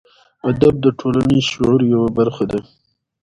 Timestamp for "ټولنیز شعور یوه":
0.99-2.09